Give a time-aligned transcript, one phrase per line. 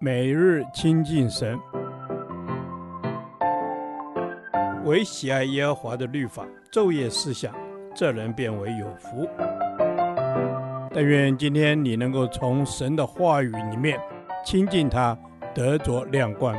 [0.00, 1.58] 每日亲近神，
[4.84, 7.54] 唯喜爱耶和华的律法，昼夜思想，
[7.94, 9.28] 这人便为有福。
[10.92, 13.98] 但愿今天你能够从神的话语里面
[14.44, 15.18] 亲近他，
[15.54, 16.54] 得着亮光。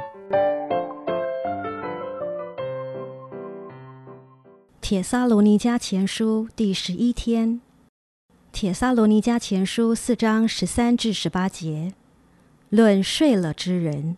[4.81, 7.61] 帖撒罗尼迦前书第十一天，
[8.51, 11.93] 帖撒罗尼迦前书四章十三至十八节。
[12.75, 14.17] 论睡了之人，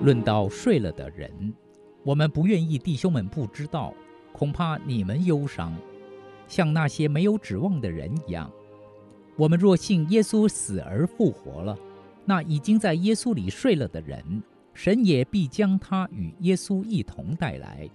[0.00, 1.54] 论到睡了的人，
[2.02, 3.94] 我们不愿意弟兄们不知道，
[4.32, 5.72] 恐怕你们忧伤，
[6.48, 8.50] 像那些没有指望的人一样。
[9.36, 11.78] 我们若信耶稣死而复活了，
[12.24, 14.42] 那已经在耶稣里睡了的人。
[14.74, 17.88] 神也必将他与耶稣一同带来。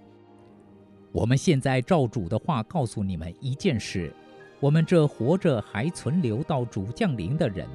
[1.11, 4.13] 我们现在照主的话告诉你们一件事：
[4.59, 7.67] 我们这活着还存留到主降临的人，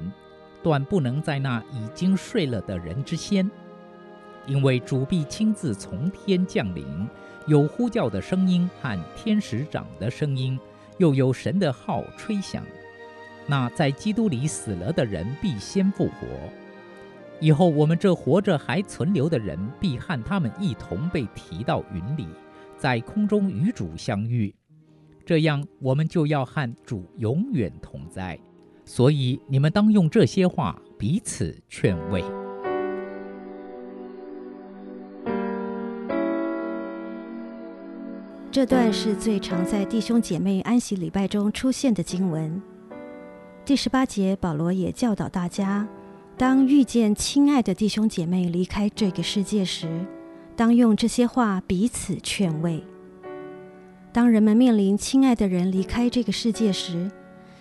[0.61, 3.49] 断不能在那已经睡了的人之先，
[4.47, 6.85] 因为主必亲自从天降临，
[7.47, 10.57] 有呼叫的声音和天使长的声音，
[10.97, 12.63] 又有神的号吹响。
[13.45, 16.27] 那在基督里死了的人必先复活。
[17.43, 22.25] 以后，我们这活着还存留的人，必和他们一同被提到云里，
[22.77, 24.55] 在空中与主相遇。
[25.25, 28.39] 这样，我们就要和主永远同在。
[28.85, 32.23] 所以，你们当用这些话彼此劝慰。
[38.49, 42.61] 这段是最常在弟兄姐妹安息礼拜中出现的经文。
[43.65, 45.85] 第十八节，保罗也教导大家。
[46.35, 50.03] 当遇见亲爱的弟兄姐妹离开这个世界时，
[50.55, 52.83] 当用这些话彼此劝慰。
[54.11, 57.09] 当人们面临亲爱的人离开这个世界时，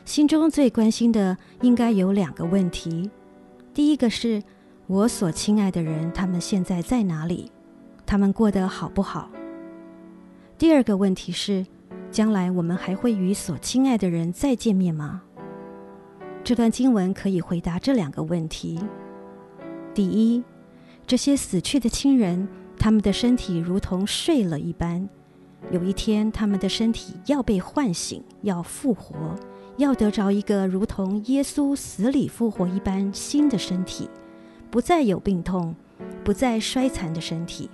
[0.06, 3.10] 心中最关心的应该有两个问题：
[3.74, 4.42] 第一个是
[4.86, 7.52] 我所亲爱的人，他们现在在哪里？
[8.06, 9.30] 他们过得好不好？
[10.56, 11.66] 第二个问题是，
[12.10, 15.22] 将来我们还会与所亲爱的人再见面吗？
[16.44, 18.76] 这段经文可以回答这两个问题：
[19.94, 20.42] 第一，
[21.06, 25.08] 这些死去的亲人，他们的身体如同睡了一般，
[25.70, 29.14] 有一天他们的身体要被唤醒，要复活，
[29.76, 34.10] 要得着一个如同耶稣死里复活一般新的身体，
[34.68, 35.72] 不再有病痛，
[36.24, 37.70] 不再衰残的身体。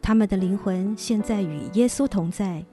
[0.00, 2.64] 他们的灵魂现在与耶稣同在，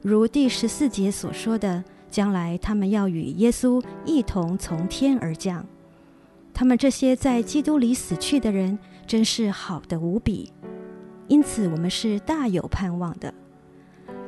[0.00, 1.84] 如第十四节所说的。
[2.10, 5.64] 将来他们要与耶稣一同从天而降。
[6.52, 10.52] 他们这些在基督里死去的人，真是好的无比。
[11.28, 13.32] 因此，我们是大有盼望的，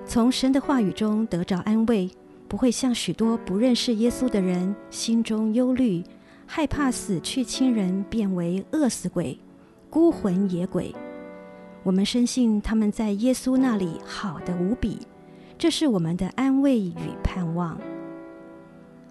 [0.06, 2.08] 从神的话语中得着安慰，
[2.46, 6.04] 不会像许多不认识耶稣的人心中忧虑，
[6.46, 9.36] 害怕死去亲人变为饿死鬼、
[9.90, 10.94] 孤魂野鬼。
[11.82, 15.00] 我们深信他们在耶稣那里好的无比。
[15.62, 17.80] 这是我们的安慰与盼望。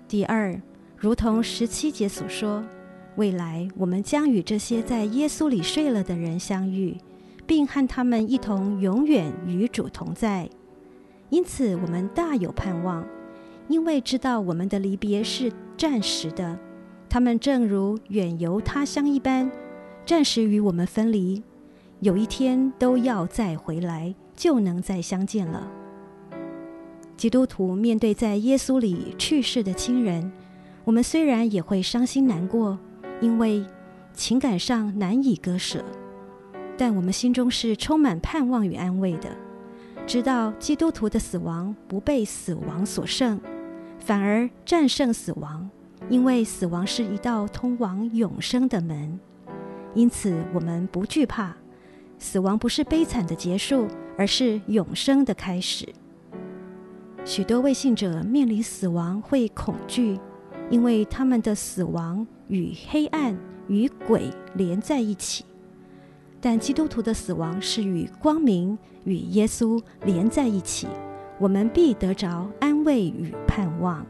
[0.05, 0.61] 第二，
[0.97, 2.61] 如同十七节所说，
[3.15, 6.97] 未来我们将与这些在耶稣里睡了的人相遇，
[7.47, 10.49] 并和他们一同永远与主同在。
[11.29, 13.07] 因此，我们大有盼望，
[13.69, 16.59] 因为知道我们的离别是暂时的，
[17.07, 19.49] 他们正如远游他乡一般，
[20.05, 21.41] 暂时与我们分离，
[22.01, 25.71] 有一天都要再回来，就能再相见了。
[27.21, 30.31] 基督徒面对在耶稣里去世的亲人，
[30.83, 32.79] 我们虽然也会伤心难过，
[33.21, 33.63] 因为
[34.11, 35.85] 情感上难以割舍，
[36.75, 39.29] 但我们心中是充满盼望与安慰的，
[40.07, 43.39] 知道基督徒的死亡不被死亡所胜，
[43.99, 45.69] 反而战胜死亡，
[46.09, 49.19] 因为死亡是一道通往永生的门，
[49.93, 51.55] 因此我们不惧怕，
[52.17, 53.87] 死亡不是悲惨的结束，
[54.17, 55.87] 而是永生的开始。
[57.23, 60.19] 许多未信者面临死亡会恐惧，
[60.71, 63.37] 因为他们的死亡与黑暗
[63.67, 64.23] 与鬼
[64.55, 65.45] 连在一起。
[66.41, 70.87] 但基督徒的死亡是与光明与耶稣连在一起，
[71.39, 74.03] 我们必得着安慰与盼望。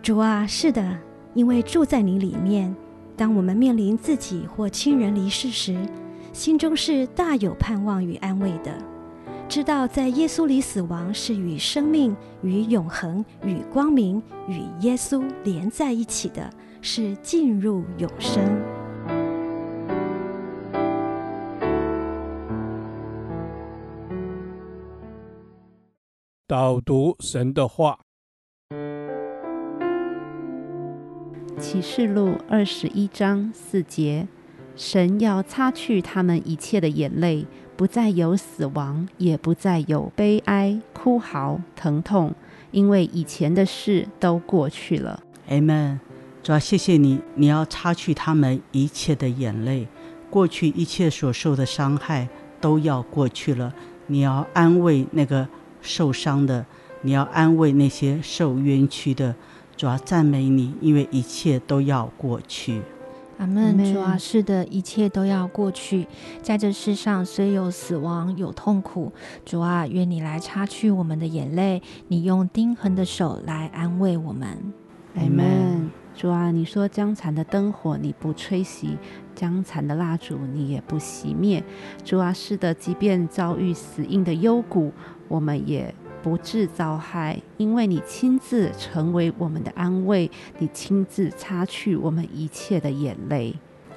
[0.00, 0.96] 主啊，是的，
[1.34, 2.74] 因为住在你里面，
[3.16, 5.76] 当我们面临自己或亲人离世时，
[6.32, 8.72] 心中是大有盼望与安慰的。
[9.50, 16.48] 知道在耶稣里死亡是与生命与永恒与光明与耶稣连在一起的
[16.80, 18.40] 是进入永生。
[26.46, 27.98] 导读神的话。
[31.58, 34.28] 启示录二十一章四节。
[34.76, 37.46] 神要擦去他们一切的眼泪，
[37.76, 42.34] 不再有死亡，也不再有悲哀、哭嚎、疼痛，
[42.70, 45.22] 因为以前的事都过去了。
[45.48, 46.00] 阿门。
[46.42, 49.86] 主要谢谢你，你要擦去他们一切的眼泪，
[50.30, 52.26] 过去一切所受的伤害
[52.62, 53.74] 都要过去了。
[54.06, 55.46] 你要安慰那个
[55.82, 56.64] 受伤的，
[57.02, 59.34] 你要安慰那些受冤屈的。
[59.76, 62.80] 主要赞美你，因为一切都要过去。
[63.40, 63.92] 阿门。
[63.92, 66.06] 主啊，是的，一切都要过去。
[66.42, 69.10] 在这世上，虽有死亡，有痛苦，
[69.46, 74.58] 主啊，愿你来擦去我们的眼泪，你用钉痕的手来安慰我们。
[75.14, 75.90] 阿门。
[76.14, 78.98] 主啊，你说将残的灯火你不吹熄，
[79.34, 81.64] 将残的蜡烛你也不熄灭。
[82.04, 84.92] 主啊，是的，即便遭遇死硬的幽谷，
[85.28, 93.54] 我们也不致遭害，因为你亲自成为我们的安慰，你亲自擦去我们一切的眼泪。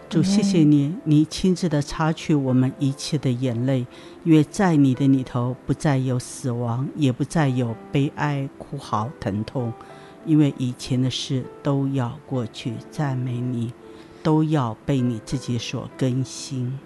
[0.09, 3.87] 主，谢谢你，你亲自的擦去我们一切的眼泪，
[4.23, 9.73] 因为在你的里头不再有死亡，也不再有悲哀、哭嚎、疼痛。
[10.25, 13.73] 因为以前的事都要过去，赞美你，
[14.21, 16.79] 都要被你自己所更新。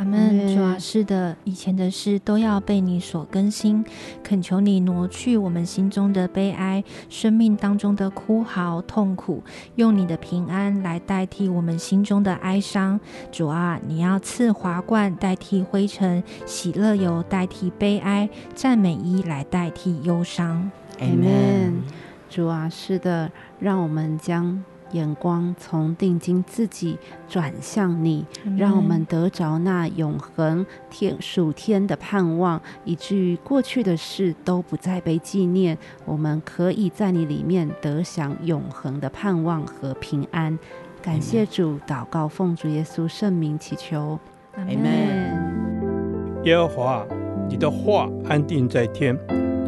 [0.00, 0.56] 阿门。
[0.56, 3.84] 主啊，是的，以前的事都要被你所更新。
[4.24, 9.42] 恳求你挪去我们心中的悲哀，生命当中的哭嚎、痛苦，
[9.74, 12.98] 用你的平安来代替我们心中的哀伤。
[13.30, 20.70] 主啊，你要赐华冠代替灰尘，喜乐油代替悲哀，赞美衣来代替忧伤。
[20.98, 21.82] 阿门。
[22.30, 26.98] 主啊，是的，让我们将眼光从定睛自己
[27.28, 28.24] 转向你，
[28.56, 35.76] 让我们得着那永恒天属天的盼望，以至于过去的事都不再被纪念。
[36.04, 40.58] 我们可以在你里面得享永恒的盼望和平安。
[41.02, 44.18] 感谢主，祷告奉主耶稣圣名祈求，
[44.56, 46.42] 阿门。
[46.44, 47.06] 耶和华，
[47.48, 49.16] 你的话安定在天，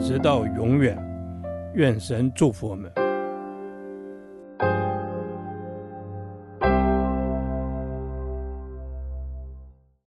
[0.01, 0.97] 直到永远。
[1.75, 2.93] 愿神祝福我们。